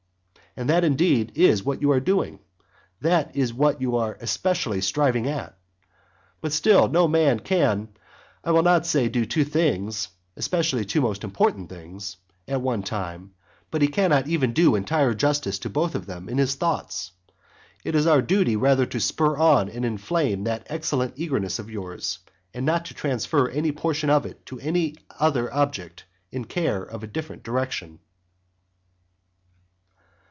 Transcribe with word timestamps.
And 0.57 0.69
that 0.69 0.83
indeed, 0.83 1.31
is 1.35 1.63
what 1.63 1.81
you 1.81 1.91
are 1.91 2.01
doing; 2.01 2.39
that 2.99 3.33
is 3.37 3.53
what 3.53 3.79
you 3.79 3.95
are 3.95 4.17
especially 4.19 4.81
striving 4.81 5.25
at, 5.25 5.57
but 6.41 6.51
still 6.51 6.89
no 6.89 7.07
man 7.07 7.39
can 7.39 7.87
I 8.43 8.51
will 8.51 8.61
not 8.61 8.85
say 8.85 9.07
do 9.07 9.23
two 9.25 9.45
things, 9.45 10.09
especially 10.35 10.83
two 10.83 10.99
most 10.99 11.23
important 11.23 11.69
things, 11.69 12.17
at 12.49 12.59
one 12.61 12.83
time 12.83 13.31
but 13.71 13.81
he 13.81 13.87
cannot 13.87 14.27
even 14.27 14.51
do 14.51 14.75
entire 14.75 15.13
justice 15.13 15.57
to 15.59 15.69
them 15.69 15.73
both 15.73 15.95
in 16.29 16.37
his 16.37 16.55
thoughts. 16.55 17.13
It 17.85 17.95
is 17.95 18.05
our 18.05 18.21
duty 18.21 18.57
rather 18.57 18.85
to 18.87 18.99
spur 18.99 19.37
on 19.37 19.69
and 19.69 19.85
inflame 19.85 20.43
that 20.43 20.67
excellent 20.69 21.13
eagerness 21.15 21.59
of 21.59 21.69
yours, 21.71 22.19
and 22.53 22.65
not 22.65 22.83
to 22.87 22.93
transfer 22.93 23.47
any 23.47 23.71
portion 23.71 24.09
of 24.09 24.25
it 24.25 24.45
to 24.47 24.57
another 24.59 25.51
object 25.53 26.03
of 26.33 26.49
care 26.49 26.83
in 26.83 27.03
a 27.05 27.07
different 27.07 27.43
direction. 27.43 27.99